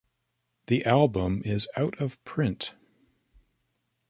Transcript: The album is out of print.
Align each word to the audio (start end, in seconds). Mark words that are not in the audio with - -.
The 0.65 0.83
album 0.83 1.43
is 1.45 1.67
out 1.77 2.01
of 2.01 2.19
print. 2.23 2.73